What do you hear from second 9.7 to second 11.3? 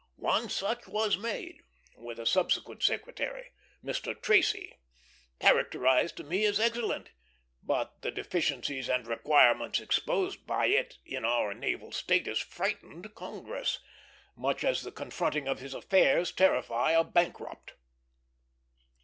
exposed by it in